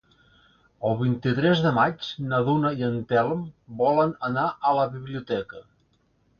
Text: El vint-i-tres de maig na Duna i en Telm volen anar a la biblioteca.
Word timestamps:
El 0.87 0.95
vint-i-tres 1.01 1.61
de 1.65 1.73
maig 1.75 2.07
na 2.33 2.41
Duna 2.49 2.73
i 2.81 2.87
en 2.89 2.99
Telm 3.13 3.45
volen 3.85 4.17
anar 4.33 4.49
a 4.73 4.77
la 4.81 4.91
biblioteca. 4.99 5.67